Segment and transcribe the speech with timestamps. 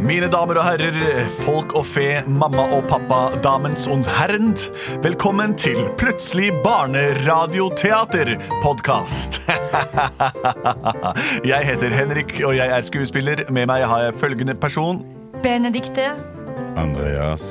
[0.00, 0.94] Mine damer og herrer,
[1.44, 4.58] folk og fe, mamma og pappa, damens und herrend.
[5.04, 9.42] Velkommen til Plutselig barneradioteater-podkast.
[11.52, 13.36] Jeg heter Henrik, og jeg er skuespiller.
[13.52, 15.04] Med meg har jeg følgende person.
[15.42, 16.10] Benedikte.
[16.80, 17.44] Andreas.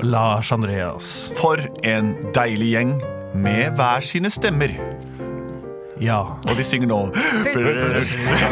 [0.00, 1.32] Lars Andreas.
[1.36, 3.02] For en deilig gjeng
[3.34, 4.68] med hver sine stemmer.
[6.02, 6.18] Ja.
[6.48, 6.98] Og de synger nå
[7.54, 8.00] Plutselig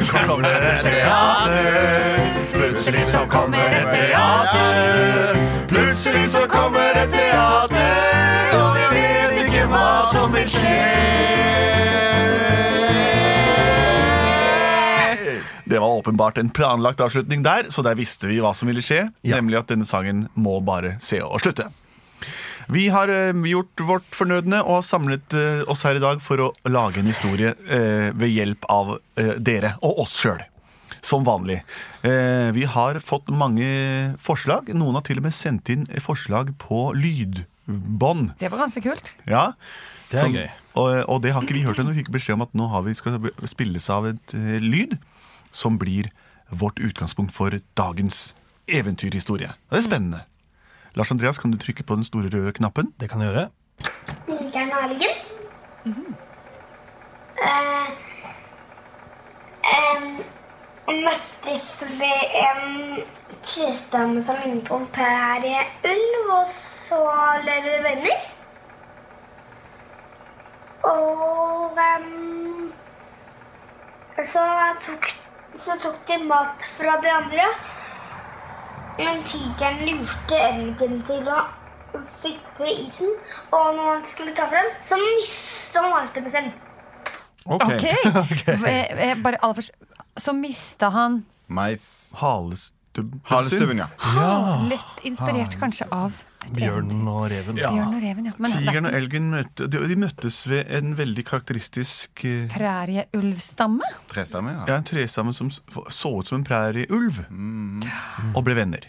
[0.06, 2.20] så kommer det et teater.
[2.52, 5.40] Plutselig så kommer et teater.
[5.72, 10.80] Plutselig så kommer et teater, og vi vet ikke hva som vil skje.
[15.72, 19.06] Det var åpenbart en planlagt avslutning der, så der visste vi hva som ville skje.
[19.24, 19.38] Ja.
[19.38, 21.70] Nemlig at denne sangen må bare se og slutte.
[22.68, 26.40] Vi har eh, gjort vårt fornødne og har samlet eh, oss her i dag for
[26.40, 28.96] å lage en historie eh, ved hjelp av
[29.42, 30.42] dere og oss sjøl.
[31.02, 31.60] Som vanlig.
[32.06, 33.66] Eh, vi har fått mange
[34.22, 34.68] forslag.
[34.76, 38.36] Noen har til og med sendt inn forslag på lydbånd.
[38.38, 39.14] Det var ganske kult.
[39.26, 39.48] Ja.
[40.12, 40.50] Det er Som- gøy.
[40.72, 41.92] Og, og det har ikke vi hørt ennå.
[41.92, 43.18] Vi fikk beskjed om at nå har vi, skal
[43.50, 44.94] spilles av et lyd
[45.52, 46.08] som blir
[46.48, 48.30] vårt utgangspunkt for dagens
[48.72, 49.50] eventyrhistorie.
[49.68, 50.22] Det er spennende.
[50.94, 52.92] Lars Andreas, kan du trykke på den store røde knappen?
[53.00, 53.48] Det kan jeg gjøre.
[54.26, 55.14] Tigeren og elgen.
[57.42, 57.88] Eh,
[59.76, 60.04] em,
[60.88, 61.70] møttes
[62.00, 63.00] ved en
[63.40, 67.00] trestamme som lignet på en prærieulv, og så
[67.40, 68.28] ble vi venner.
[70.92, 72.72] Og um,
[74.26, 74.44] så,
[74.84, 75.12] tok,
[75.56, 77.52] så tok de mat fra de andre.
[78.98, 81.40] Men tigeren lurte elgen til å
[82.08, 83.08] sitte i isen,
[83.52, 86.52] og når han skulle ta frem, så mista han halstemmen.
[87.46, 87.64] Ok.
[87.66, 87.96] okay.
[88.22, 89.14] okay.
[89.22, 89.72] Bare aller først
[90.16, 92.14] Så mista han Mais.
[92.20, 92.81] Halestubben.
[93.30, 93.88] Halestubben, ja.
[94.68, 96.12] Lett inspirert kanskje av
[96.52, 97.56] Bjørnen og reven.
[97.60, 97.68] Ja.
[97.70, 98.32] Bjørn og reven, ja.
[98.42, 103.86] Men Tigeren og elgen møtte, de, de møttes ved en veldig karakteristisk eh, prærieulvstamme.
[104.10, 104.64] Trestamme, ja.
[104.72, 107.20] ja, en trestamme som så ut som en prærieulv.
[108.34, 108.88] Og ble venner.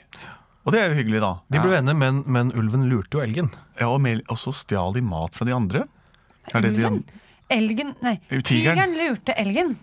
[0.63, 1.31] Og det er jo hyggelig, da.
[1.53, 3.51] De ble venner, men, men ulven lurte jo elgen.
[3.77, 5.85] Ja, og, med, og så stjal de mat fra de andre.
[6.53, 7.03] Er det de Ulven?
[7.03, 7.21] an-
[7.53, 8.43] Elgen Nei, tigeren.
[8.49, 9.75] tigeren lurte elgen.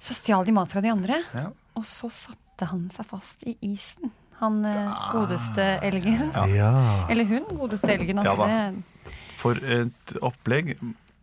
[0.00, 1.48] Så stjal de mat fra de andre, Ja.
[1.76, 2.08] og så
[2.54, 4.10] satte han seg fast i isen.
[4.40, 6.30] Han eh, godeste elgen.
[6.54, 7.06] Ja.
[7.10, 8.20] Eller hun godeste elgen.
[8.22, 8.46] Ja Altså, da.
[8.46, 10.76] det, For et opplegg.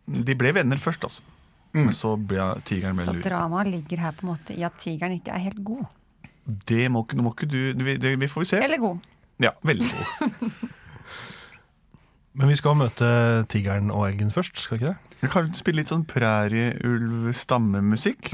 [0.06, 1.22] De ble venner først, altså.
[1.72, 3.22] Men så ble tigeren mer lur.
[3.22, 5.86] Så dramaet ligger her på en måte i at tigeren ikke er helt god.
[6.68, 8.60] Det må, ikke- må ikke du Det får vi se.
[8.62, 8.98] Eller god.
[9.40, 10.50] Ja, veldig god.
[12.32, 13.04] Men vi skal møte
[13.52, 14.96] tigeren og elgen først, skal vi ikke det?
[15.22, 18.30] Vi kan spille litt sånn prærieulv-stammemusikk.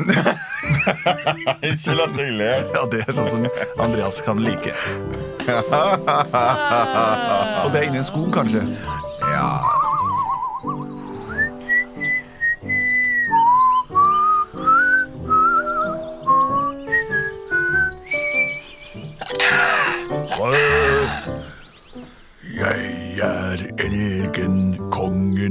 [1.72, 2.52] Ikke la deg le.
[2.72, 3.44] Ja, det er sånn som
[3.82, 4.72] Andreas kan like.
[7.64, 8.62] Og det er inni en skog, kanskje.
[9.28, 9.77] Ja.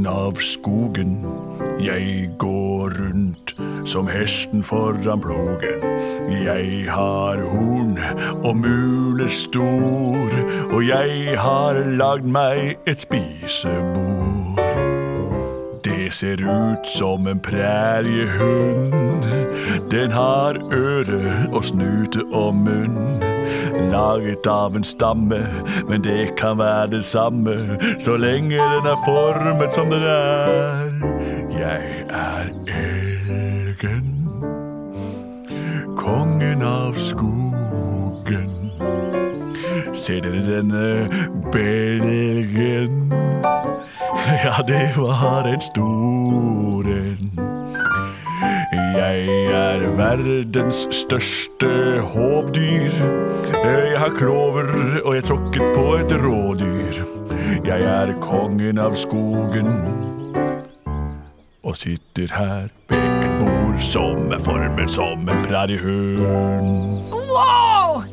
[0.08, 1.26] Av skogen.
[1.80, 5.84] Jeg går rundt som hesten foran plogen.
[6.32, 8.00] Jeg har horn
[8.44, 10.30] og mule stor,
[10.72, 14.64] og jeg har lagd meg et spisebord.
[15.86, 18.94] Det ser ut som en præriehund.
[19.92, 23.27] Den har øre og snute og munn.
[23.92, 25.40] Laget av en stamme,
[25.90, 27.56] men det kan være det samme
[28.00, 30.92] så lenge den er formet som den er.
[31.60, 34.30] Jeg er elgen,
[35.96, 38.52] kongen av skogen.
[39.94, 41.08] Ser dere denne
[41.52, 43.14] belgen?
[44.44, 47.57] Ja, det var en stor en.
[49.98, 51.68] Er verdens største
[52.02, 52.90] hovdyr.
[53.64, 54.66] Jeg har klover,
[55.06, 57.00] og jeg tråkket på et rådyr.
[57.66, 59.72] Jeg er kongen av skogen
[61.64, 67.10] og sitter her ved et bord som er formet som en præriehund.
[67.34, 68.04] Wow!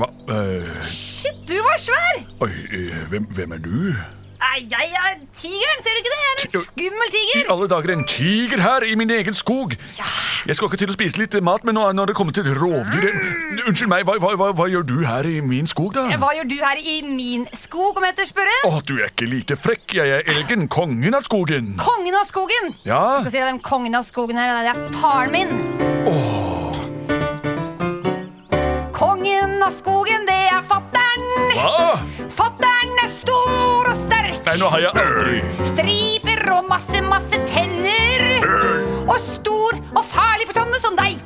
[0.00, 0.08] Hva?
[0.32, 2.24] eh, Shit, du var svær!
[2.40, 3.92] oi, eh, hvem, hvem er du?
[4.48, 6.18] Nei, jeg er tigeren, ser du ikke det?
[6.18, 9.74] Jeg er en skummel I alle dager, en tiger her i min egen skog!
[10.48, 13.10] Jeg skal ikke til å spise litt mat, men nå er det kommet til rovdyr.
[13.68, 16.06] Unnskyld meg, hva, hva, hva, hva gjør du her i min skog, da?
[16.22, 18.56] Hva gjør du her i min skog, om jeg tør spørre?
[18.70, 19.98] Å, du er ikke lite frekk.
[20.00, 21.74] Jeg er elgen, kongen av skogen.
[21.82, 22.72] Kongen av skogen!
[22.88, 24.64] Ja, Jeg skal si deg hvem kongen av skogen her er.
[24.64, 25.52] Det er faren min.
[28.96, 31.28] Kongen av skogen, det er fattern.
[31.52, 32.00] Hva?
[32.32, 32.77] Fattern er
[33.20, 34.38] stor og sterk.
[34.48, 38.24] Nei, nå har jeg aldri Striper og masse, masse tenner.
[39.08, 41.18] Og stor og farlig for sånne som deg.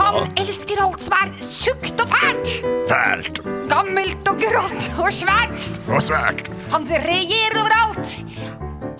[0.00, 2.52] Han elsker alt som er tjukt og fælt.
[2.90, 3.40] Fælt
[3.70, 5.64] Gammelt og grått og svært.
[5.88, 6.48] og svært.
[6.74, 8.16] Han regjerer overalt.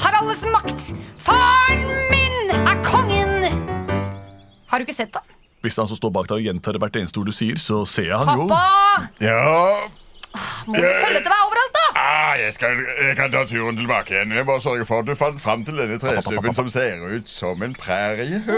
[0.00, 0.92] Har alles makt.
[1.20, 3.48] Faren min er kongen.
[4.70, 5.26] Har du ikke sett ham?
[5.60, 8.06] Hvis han som står bak deg og gjentar hvert eneste ord du sier, så ser
[8.14, 8.46] jeg han jo.
[8.48, 9.08] Pappa!
[9.20, 9.40] Ja
[10.64, 11.79] Må du følge etter meg overalt, da?
[12.10, 14.34] Ah, jeg, skal, jeg kan ta turen tilbake igjen.
[14.36, 17.62] Jeg bare sørger for at du fant fram til denne trestubben som ser ut som
[17.62, 18.50] en præriehund.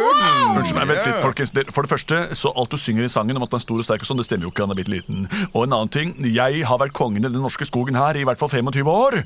[0.57, 1.55] Unnskyld meg, vent litt, folkens.
[1.75, 3.87] For det første, så alt du synger i sangen om at han er stor og
[3.87, 4.67] sterk og sånn, det stemmer jo ikke.
[4.67, 5.29] Han er bitte liten.
[5.53, 8.41] Og en annen ting, jeg har vært kongen i den norske skogen her i hvert
[8.41, 9.23] fall 25 år.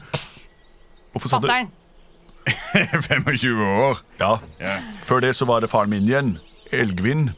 [1.17, 1.51] Hvorfor sa du
[2.47, 3.99] 25 år.
[4.21, 4.37] Ja.
[4.61, 4.77] Ja.
[5.07, 6.39] Før det så var det faren min igjen,
[6.73, 7.31] Elgvin.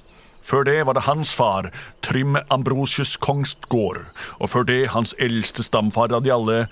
[0.48, 1.68] Før det var det hans far,
[2.04, 4.06] Trym Ambrosius Kongsgård.
[4.40, 6.62] Og før det hans eldste stamfar av de alle,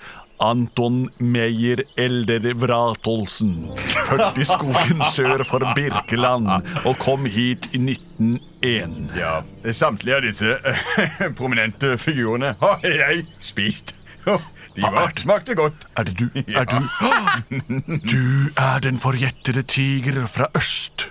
[0.41, 3.69] Anton Meyer Elder Vratolsen.
[4.09, 6.49] Født i skogen sør for Birkeland
[6.85, 8.97] og kom hit i 1901.
[9.17, 9.39] Ja,
[9.73, 13.95] Samtlige av disse eh, prominente figurene har jeg spist.
[14.77, 15.87] De var, smakte godt.
[15.97, 16.27] Er det du?
[16.53, 16.81] Er du?
[18.13, 18.25] Du
[18.57, 21.09] er den forjettede tiger fra øst.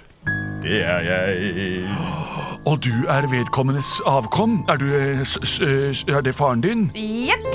[0.67, 1.89] Det er jeg.
[2.71, 4.65] Og du er vedkommendes avkom?
[4.69, 6.89] Er, du, eh, s- s- er det faren din?
[6.95, 7.47] Jepp.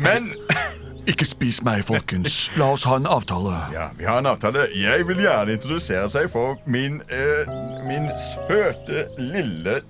[0.00, 0.32] Men
[1.10, 2.34] Ikke spis meg, folkens.
[2.60, 3.54] La oss ha en avtale.
[3.72, 4.66] ja, vi har en avtale.
[4.76, 7.48] Jeg vil gjerne introdusere seg for min, eh,
[7.88, 9.80] min søte lille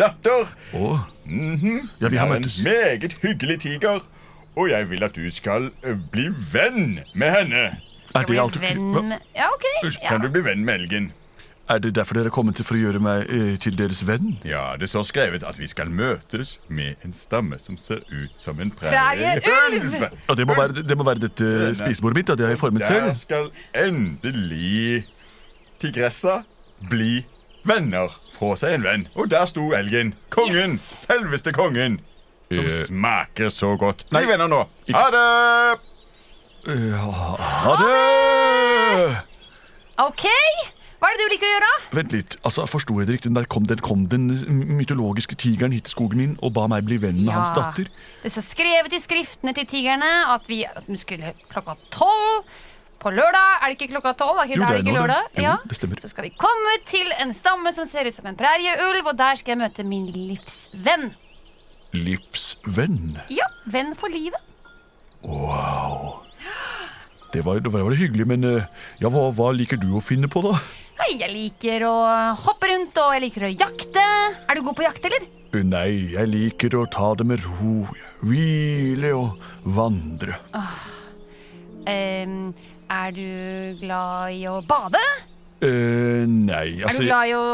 [0.00, 0.48] datter.
[0.74, 0.88] Å?
[2.00, 2.58] Ja, vi har møttes.
[2.58, 4.00] en meget hyggelig tiger.
[4.56, 7.64] Og jeg vil at du skal eh, bli venn med henne.
[8.14, 9.64] Er det, alt du, venn med Ja, ok.
[10.02, 10.08] Ja.
[10.08, 11.12] Kan du bli venn med elgen?
[11.68, 14.34] Er det derfor dere er kommet til for å gjøre meg eh, til deres venn?
[14.44, 18.60] Ja, det står skrevet at vi skal møtes med en stamme som ser ut som
[18.60, 19.94] en Prærieulv!
[20.28, 22.28] Ja, det, må være, det må være dette spisebordet mitt.
[22.28, 23.14] Ja, det har jeg formet Der selv.
[23.14, 25.06] skal endelig
[25.80, 26.42] tigressa
[26.90, 27.24] bli
[27.64, 28.12] venner.
[28.34, 29.06] Få seg en venn.
[29.14, 30.12] Og der sto elgen.
[30.34, 30.74] Kongen.
[30.76, 31.06] Yes!
[31.06, 32.00] Selveste kongen.
[32.52, 34.04] Som Eh, smaker så godt.
[34.10, 34.26] Bli nei.
[34.28, 34.60] venner nå.
[34.92, 35.24] Ha det!
[36.66, 39.16] Ha det!
[40.02, 40.24] Ok.
[41.04, 41.70] Hva er det du liker å gjøre?
[41.98, 42.34] Vent litt.
[42.48, 43.32] altså, Forsto jeg det riktig?
[43.36, 44.22] Der kom den, kom den
[44.78, 47.90] mytologiske tigeren hit til skogen min og ba meg bli venn med hans datter.
[48.22, 52.48] Det står skrevet i skriftene til tigrene at vi at vi skulle klokka tolv
[53.04, 53.50] på lørdag.
[53.60, 54.40] Er det ikke klokka tolv?
[54.48, 55.20] Jo, det det er ikke nå det.
[55.36, 55.56] Jo, Ja.
[55.68, 56.00] det stemmer.
[56.00, 59.36] Så skal vi komme til en stamme som ser ut som en prærieulv, og der
[59.36, 61.10] skal jeg møte min livsvenn.
[61.92, 63.18] Livsvenn.
[63.28, 64.40] Ja, venn for livet.
[65.20, 66.22] Wow.
[67.34, 68.64] Det var, det var hyggelig, men eh,
[69.02, 70.54] ja, hva, hva liker du å finne på, da?
[70.94, 71.94] Nei, jeg liker å
[72.44, 74.04] hoppe rundt, og jeg liker å jakte.
[74.46, 75.22] Er du god på jakt, eller?
[75.64, 77.74] Nei, jeg liker å ta det med ro.
[78.24, 79.28] Hvile og
[79.76, 80.34] vandre.
[81.90, 82.52] Ehm,
[82.90, 83.28] er du
[83.82, 85.02] glad i å bade?
[85.64, 87.44] Uh, nei, Er altså du glad i å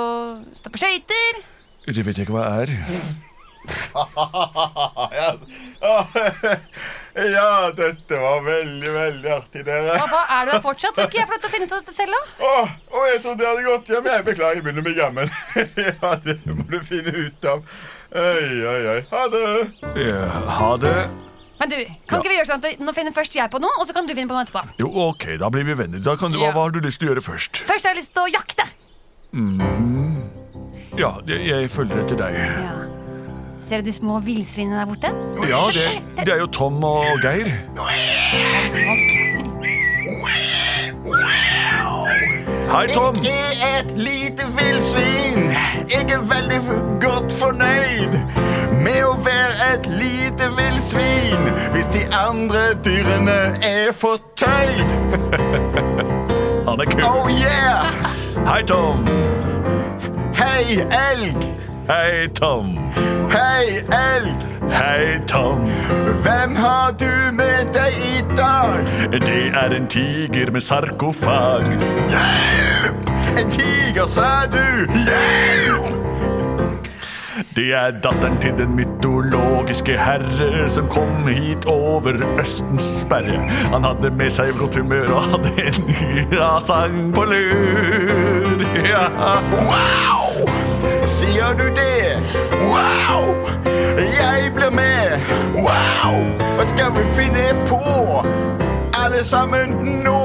[0.57, 1.33] stå på skøyter?
[1.91, 2.73] Det vet jeg ikke hva jeg er.
[7.21, 9.97] Ja, dette var veldig, veldig artig, dere.
[10.01, 10.97] Pappa, er du her fortsatt?
[10.97, 12.45] Så ikke jeg får lov til å finne ut av dette selv, da?
[12.49, 12.53] Å,
[12.97, 14.11] oh, jeg trodde det hadde gått hjem.
[14.11, 15.33] Jeg beklager, jeg begynner å bli gammel.
[15.91, 17.65] ja, det må du finne ut av.
[18.11, 19.01] Oi, oi, oi.
[19.11, 19.43] Ha det.
[20.01, 20.23] Ja,
[20.61, 20.95] ha det.
[21.61, 21.77] Men du,
[22.09, 24.09] kan ikke vi gjøre sånn at Nå finner først jeg på noe, og så kan
[24.09, 24.63] du finne på noe etterpå.
[24.81, 26.01] Jo, ok, da blir vi venner.
[26.05, 26.55] Da kan du, hva, Ja.
[26.57, 27.61] hva har du lyst til å gjøre først?
[27.69, 28.65] Først har jeg lyst til å jakte.
[30.99, 32.41] Ja, jeg, jeg følger etter deg.
[32.41, 32.90] Ja.
[33.61, 35.11] Ser du de små villsvinene der borte?
[35.49, 37.51] Ja, det, det er jo Tom og Geir.
[42.71, 43.17] Hei, Tom.
[43.25, 45.51] Jeg er et lite villsvin.
[45.91, 46.61] Jeg er veldig
[47.03, 48.17] godt fornøyd
[48.81, 54.95] med å være et lite villsvin hvis de andre dyrene er fortøyd.
[56.69, 57.03] Han er kul.
[57.05, 57.91] Oh yeah!
[58.47, 59.05] Hei, Tom.
[60.39, 60.81] Hei,
[61.13, 61.70] elg!
[61.89, 62.79] Hei, Tom.
[63.31, 64.37] Hei, elg!
[64.71, 65.61] Hei, Tom.
[66.23, 68.85] Hvem har du med deg i dag?
[69.13, 71.67] Det er en tiger med sarkofag.
[72.13, 73.11] Hjelp!
[73.39, 74.87] En tiger, sa du?
[74.93, 75.91] Hjelp!
[77.57, 83.41] Det er datteren til den mytologiske herre som kom hit over Østens sperre.
[83.73, 85.93] Han hadde med seg godt humør og hadde en
[86.39, 88.67] ja, sang på lur.
[88.87, 89.09] Ja.
[89.57, 90.20] Wow!
[91.11, 92.21] Sier du det?
[92.63, 93.35] Wow!
[93.97, 95.21] Jeg blir med.
[95.59, 96.21] Wow!
[96.57, 97.81] Hva skal vi finne på?
[99.01, 100.21] Alle sammen nå?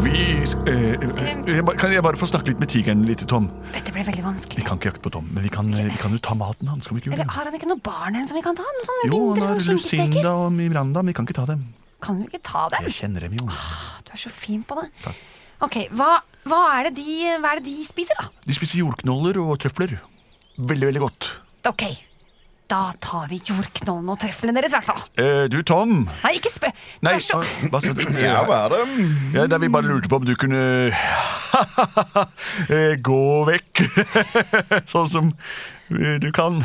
[0.00, 3.50] Vi eh, eh, jeg Kan jeg bare få snakke litt med tigeren litt, Tom?
[3.74, 4.62] Dette ble veldig vanskelig.
[4.62, 6.70] Vi kan ikke jakte på Tom, men vi kan, eh, vi kan jo ta maten
[6.72, 6.88] hans.
[6.88, 8.64] Skal vi ikke Eller har han ikke noe barn her som vi kan ta?
[8.78, 9.60] Noe sånn Jo, han har?
[9.68, 11.66] Lucinda og Miranda, men vi kan ikke ta dem.
[12.00, 12.88] Kan vi ikke ta dem?
[12.88, 13.50] Jeg kjenner dem jo.
[14.06, 14.88] Du er så fin på det.
[15.04, 15.20] Takk.
[15.60, 16.14] Ok, hva,
[16.48, 18.30] hva, er det de, hva er det de spiser, da?
[18.46, 19.98] De spiser jordknoller og trøfler.
[20.60, 21.28] Veldig, veldig godt.
[21.68, 21.84] Ok,
[22.70, 25.02] da tar vi jordknollene og trøflene deres, i hvert fall.
[25.20, 26.06] Eh, du, Tom.
[26.24, 26.72] Nei, ikke spør.
[27.04, 27.40] Nei, så...
[27.42, 28.04] hva- hva sa du?
[28.22, 28.82] Ja, hva er det?
[29.36, 30.60] Ja, er vi bare lurte på om du kunne
[32.70, 33.20] eh, gå
[33.50, 33.82] vekk.
[34.92, 35.32] sånn som
[35.92, 36.60] eh, du kan.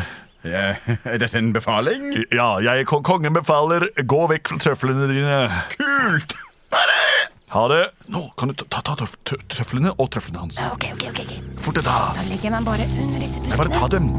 [0.46, 0.76] Ja,
[1.10, 2.12] er dette en befaling?
[2.36, 5.40] Ja, jeg, kon- kongen befaler, gå vekk fra trøflene dine.
[5.74, 6.38] Kult!
[6.76, 7.15] Ha det!
[7.56, 7.84] Ha det.
[8.12, 9.06] Nå kan du ta, ta, ta
[9.48, 10.58] tøflene og trøflene hans.
[10.74, 11.20] Ok, ok, ok.
[11.24, 11.32] ok.
[11.64, 11.94] Fort deg, da.
[12.18, 14.10] Da legger jeg meg bare under disse Jeg bare ta dem.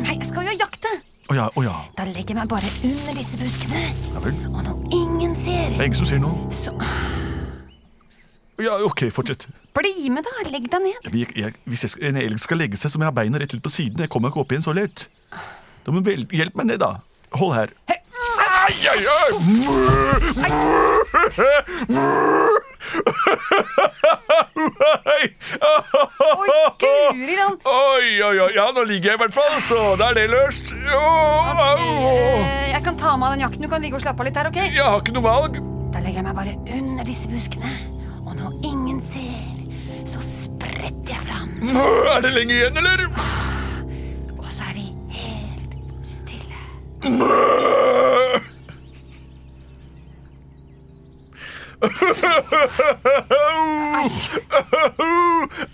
[0.00, 0.90] Nei, jeg skal jo jakte.
[1.30, 1.76] Å ja, å ja.
[1.94, 3.84] Da legger jeg meg bare under disse buskene.
[4.10, 4.34] Ja vel.
[4.50, 6.50] Og når ingen ser, Det er ingen som ser noe.
[6.50, 6.74] så
[8.58, 9.46] Ja, ok, fortsett.
[9.78, 10.50] bli med, da.
[10.50, 11.14] Legg deg ned.
[11.14, 13.54] Jeg, jeg, hvis jeg, en elg skal legge seg, så må jeg ha beina rett
[13.54, 14.02] ut på siden.
[14.02, 15.06] Jeg kommer ikke opp igjen så lett.
[15.86, 16.98] Da må du hjelpe meg ned, da.
[17.38, 17.70] Hold her.
[17.86, 19.30] Ai, ai, ai.
[26.40, 26.48] Oi,
[26.80, 27.60] guri land.
[27.64, 28.50] Oi, oi, oi.
[28.56, 30.72] Ja, nå ligger jeg i hvert fall, så da er det løst.
[30.94, 32.70] Oh, okay.
[32.72, 33.62] Jeg kan ta med av den jakten.
[33.64, 34.60] Du kan ligge og slappe av litt her, ok?
[34.64, 35.52] Jeg har ikke noe valg.
[35.90, 37.72] Da legger jeg meg bare under disse buskene.
[38.24, 39.58] Og når ingen ser,
[40.08, 41.50] så spretter jeg fram.
[42.14, 42.98] Er det lenge igjen, eller?
[44.38, 44.86] Og så er vi
[45.20, 45.72] helt
[46.06, 46.60] stille.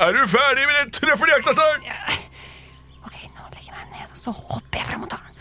[0.01, 1.83] Er du ferdig med den trøffeljakta snart?
[3.07, 5.35] Ok, nå legger jeg meg ned, og så hopper jeg fram og tar den.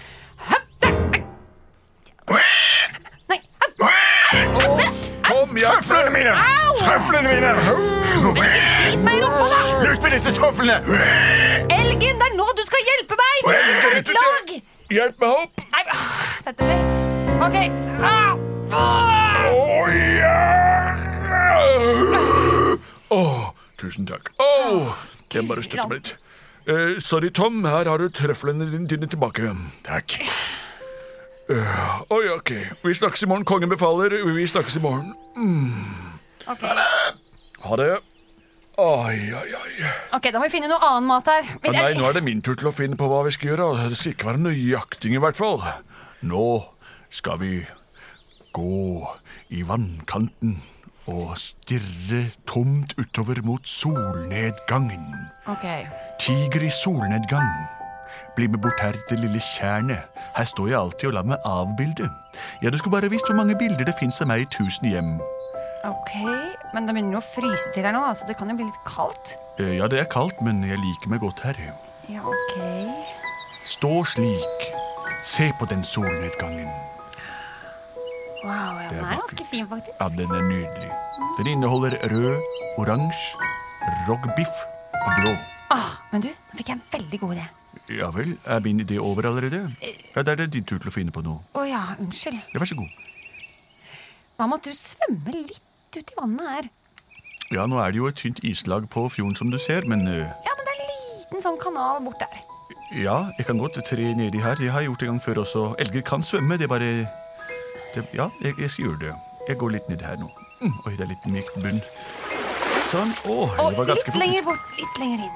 [3.30, 3.40] Nei,
[5.56, 6.34] Trøflene mine!
[6.80, 7.52] Trøflene mine!
[8.36, 9.48] Bit meg i rumpa!
[9.70, 10.76] Slutt med disse trøflene!
[11.78, 13.38] Elgen, det er nå du skal hjelpe meg!
[14.90, 15.64] Hjelp meg opp.
[15.74, 16.04] Nei, ah,
[16.46, 16.80] dette blir
[17.46, 17.58] Ok.
[18.02, 18.55] Au!
[23.10, 24.32] Åh, tusen takk.
[24.42, 24.96] Åh,
[25.34, 26.16] jeg bare støtter meg litt.
[26.66, 27.62] Eh, sorry, Tom.
[27.68, 29.52] Her har du trøflene dine, tilbake.
[29.86, 30.18] Takk.
[32.10, 32.52] Oi, ok.
[32.82, 33.46] Vi snakkes i morgen.
[33.46, 34.18] Kongen befaler.
[34.34, 35.14] Vi snakkes i morgen.
[36.48, 36.66] Ok,
[37.66, 37.92] Ha det.
[38.78, 39.90] Oi, oi, oi.
[40.18, 41.46] Ok, da må vi finne noe annen mat her.
[41.64, 43.88] Å nei, nå er det min tur til å finne på hva vi skal gjøre.
[43.88, 45.62] Det skal ikke være noe jakting i hvert fall.
[46.28, 46.50] Nå
[47.14, 47.54] skal vi
[48.56, 49.04] gå
[49.52, 50.56] i vannkanten
[51.12, 55.06] og stirre tomt utover mot solnedgangen.
[55.52, 55.66] Ok.
[56.24, 57.52] Tiger i solnedgang.
[58.36, 60.08] Bli med bort her til det lille tjernet.
[60.36, 62.10] Her står jeg alltid og lar meg avbilde.
[62.64, 65.14] Ja, du skulle bare visst hvor mange bilder det fins av meg i tusen hjem.
[65.86, 66.16] Ok,
[66.74, 69.36] Men det begynner å fryse til her nå, så det kan jo bli litt kaldt.
[69.62, 71.56] Eh, Ja, det er kaldt, men jeg liker meg godt her.
[72.10, 72.58] Ja, ok.
[73.64, 74.66] Stå slik.
[75.24, 76.85] Se på den solnedgangen.
[78.46, 79.96] Wow, ja, den er ganske fin, faktisk.
[80.00, 80.90] Ja, den er nydelig.
[81.40, 82.42] Den inneholder rød,
[82.78, 83.50] oransje,
[84.08, 84.60] rogbiff
[85.02, 85.32] og blå.
[85.74, 87.46] Ah, men du, nå fikk jeg en veldig god idé.
[87.98, 89.64] Ja vel, er min idé over allerede?
[90.16, 91.42] Ja, Da er det din tur til å finne på noe.
[91.58, 92.38] Å ja, unnskyld.
[92.54, 92.94] Ja, Vær så god.
[94.38, 96.70] Hva med at du svømmer litt ut i vannet her?
[97.54, 100.24] Ja, Nå er det jo et tynt islag på fjorden, som du ser, men eh,
[100.46, 102.42] Ja, men det er en liten sånn kanal bort der.
[102.96, 104.56] ja, jeg kan godt tre nedi her.
[104.58, 105.64] Det har jeg gjort en gang før også.
[105.82, 106.90] Elger kan svømme, det er bare
[107.96, 109.14] det, Ja, jeg, jeg skal gjøre det.
[109.50, 110.30] Jeg går litt ned her nå.
[110.62, 111.82] Mm, oi, det er litt mykt bunn.
[112.90, 113.12] Sånn.
[113.26, 115.36] Å, oh, det var ganske litt lenger bort, litt lenger inn.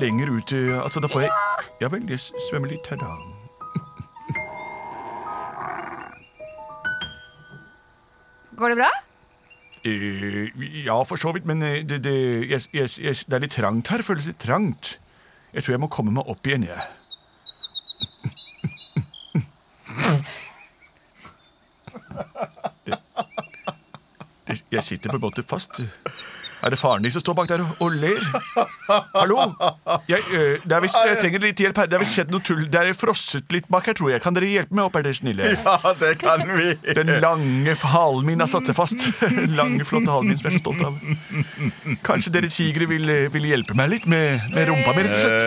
[0.00, 1.30] Lenger ut eh, Altså, da får jeg
[1.78, 2.18] Ja vel, jeg
[2.48, 3.06] svømmer litt her, da.
[8.58, 8.90] Går det bra?
[9.84, 10.48] Eh,
[10.84, 12.16] ja, for så vidt, men eh, det, det,
[12.50, 14.02] yes, yes, yes, det er litt trangt her.
[14.02, 14.84] Føles litt trangt.
[15.54, 16.82] Jeg tror jeg må komme meg opp igjen, jeg.
[18.24, 18.30] Det,
[24.78, 25.82] jeg sitter på en måte fast.
[26.64, 28.24] Er det faren din som står bak der og, ler?
[29.20, 29.36] Hallo?
[30.08, 31.88] Jeg, øh, det er vist, jeg trenger litt hjelp her.
[31.90, 32.62] Det er visst skjedd noe tull.
[32.72, 34.22] Det er frosset litt bak her, tror jeg.
[34.24, 35.50] Kan dere hjelpe meg opp, er dere snille?
[35.64, 36.70] Ja, det kan vi.
[36.96, 39.04] Den lange halen min har satt seg fast.
[39.20, 41.98] Den lange, flotte halen min som jeg er så stolt av.
[42.06, 45.44] Kanskje dere tigre vil, vil hjelpe meg litt med, med rumpa mi, rett og slett?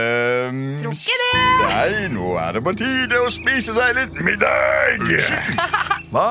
[0.52, 1.32] Um, Tror ikke det.
[1.64, 5.10] Nei, nå er det på tide å spise seg litt middag.
[6.14, 6.30] Hva?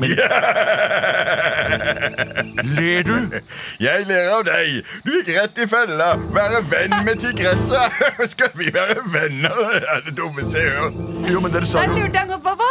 [0.00, 0.08] Men
[2.76, 3.16] Ler du?
[3.82, 4.84] Jeg ler av deg.
[5.04, 6.12] Du gikk rett i fella.
[6.34, 7.88] Være venn med tigressa.
[8.32, 9.56] Skal vi være venner?
[9.74, 10.96] Det er det dummeste jeg har hørt.
[11.32, 12.52] Jo, men dere sa Der jo lurte han opp på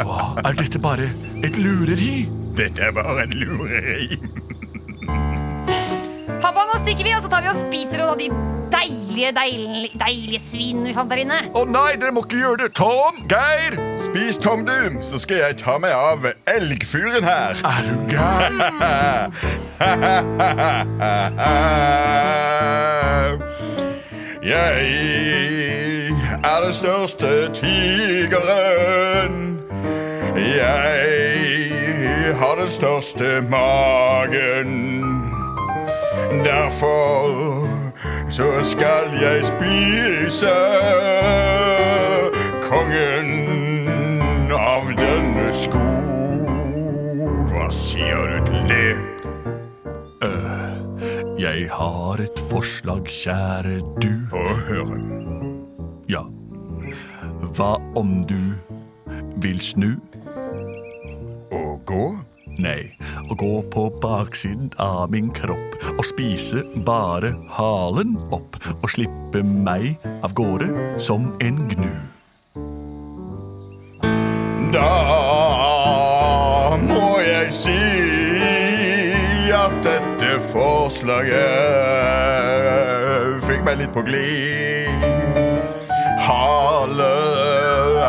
[0.00, 0.20] Hva?
[0.46, 1.08] Er dette bare
[1.44, 2.14] et lureri?
[2.58, 4.08] Dette er bare en lureri.
[6.40, 8.28] Pappa, nå stikker vi, og så tar vi og spiser noen av de
[8.72, 11.38] deilige, deilige, deilige svinene vi fant der inne.
[11.54, 12.70] Å nei, dere må ikke gjøre det.
[12.78, 16.18] Tom, Geir, spis Tom, Doom, Så skal jeg ta meg av
[16.50, 17.54] elgfyren her.
[17.66, 18.60] Er du gæren?
[24.42, 24.86] Jeg
[26.44, 29.60] er den største tigeren.
[30.36, 34.70] Jeg har den største magen.
[36.44, 37.89] Derfor
[38.30, 40.52] så skal jeg spise
[42.62, 43.30] kongen
[44.54, 46.46] av denne skog.
[47.50, 48.90] Hva sier du til det?
[51.40, 54.12] Jeg har et forslag, kjære du.
[54.30, 55.00] Få høre.
[56.08, 56.22] Ja.
[57.56, 58.52] Hva om du
[59.40, 59.94] vil snu?
[61.50, 62.04] Og gå?
[62.60, 62.92] Nei,
[63.30, 69.96] å gå på baksiden av min kropp og spise bare halen opp og slippe meg
[70.20, 70.68] av gårde
[71.00, 71.94] som en gnu.
[74.74, 74.90] Da
[76.84, 77.78] må jeg si
[79.56, 81.40] at dette forslaget
[83.48, 85.08] fikk meg litt på glid.
[86.28, 87.14] Hale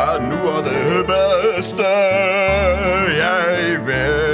[0.02, 1.92] er noe av det beste
[3.16, 4.31] jeg vet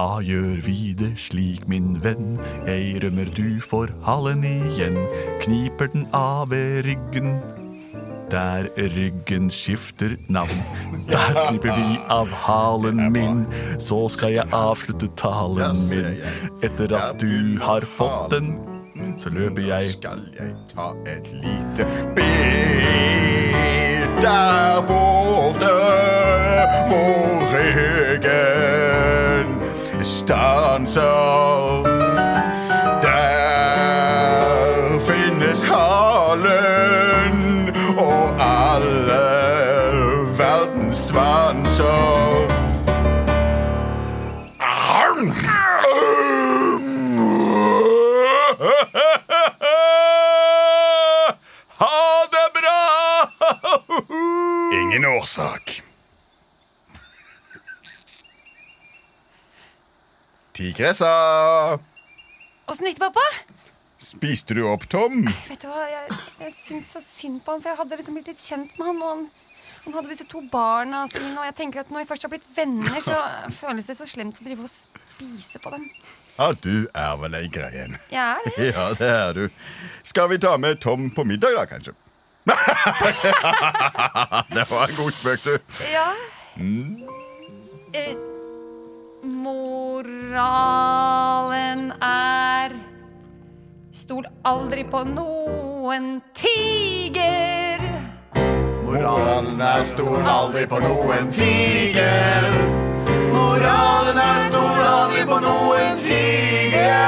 [0.00, 2.38] Da gjør vi det slik, min venn.
[2.64, 4.96] Jeg rømmer, du for halen igjen.
[5.42, 7.34] Kniper den av ved ryggen.
[8.32, 10.62] Der ryggen skifter navn.
[11.10, 13.44] Der kniper vi av halen min.
[13.76, 16.16] Så skal jeg avslutte talen min.
[16.64, 18.54] Etter at du har fått den,
[19.20, 21.84] så løper jeg Skal jeg ta et lite
[22.16, 23.60] bit
[24.20, 25.72] der borte
[26.88, 29.19] hvor ryggen
[30.04, 31.82] stanser.
[33.02, 37.36] Der finnes halen
[37.98, 39.24] og alle
[40.38, 42.50] verdens svanser.
[51.80, 52.82] Ha det bra!
[54.80, 55.69] Ingen årsak.
[60.60, 61.08] Tigressa,
[62.68, 63.24] Åssen gikk det, pappa?
[64.00, 65.22] spiste du opp Tom?
[65.48, 66.08] Vet du hva, Jeg,
[66.42, 68.98] jeg syns så synd på han, for jeg hadde liksom blitt litt kjent med han.
[69.00, 69.22] Og han,
[69.86, 72.48] han hadde disse to barna sine, og jeg tenker at når vi først har blitt
[72.56, 73.16] venner, så
[73.62, 75.84] føles det så slemt å drive og spise på dem.
[76.36, 77.96] Ja, du er vel ei greie en.
[78.12, 78.52] Jeg er det.
[78.74, 79.44] Ja, det er du.
[80.12, 81.92] Skal vi ta med Tom på middag, da, kanskje?
[84.56, 85.54] det var en god spøk, du.
[85.88, 86.08] Ja.
[87.96, 88.12] Eh,
[89.22, 90.82] moralen
[92.00, 92.74] er
[93.92, 97.82] Stol aldri på noen tiger.
[98.86, 102.46] Moralen er stor, aldri på noen tiger.
[103.34, 107.04] Moralen er stor, aldri på noen tiger.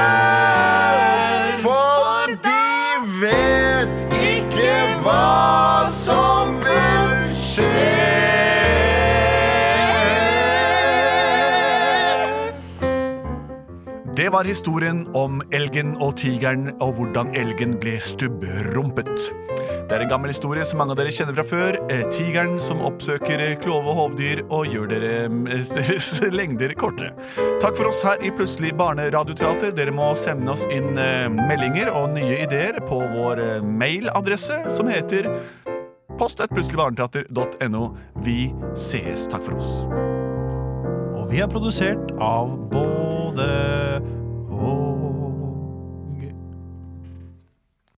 [1.63, 2.67] For de
[3.23, 4.75] vet ikke
[5.07, 6.62] hva som
[14.15, 19.09] Det var historien om elgen og tigeren og hvordan elgen ble stubbrumpet.
[19.89, 21.79] Det er en gammel historie som mange av dere kjenner fra før.
[21.89, 27.15] Eh, Tigeren som oppsøker klove hovdyr og gjør dere, eh, deres lengder kortere.
[27.63, 29.73] Takk for oss her i Plutselig barneradioteater.
[29.73, 34.93] Dere må sende oss inn eh, meldinger og nye ideer på vår eh, mailadresse som
[34.93, 35.31] heter
[36.21, 37.85] post.plutseligbarneteater.no.
[38.21, 38.39] Vi
[38.77, 39.25] sees.
[39.33, 40.02] Takk for oss.
[41.33, 43.45] Vi er produsert av både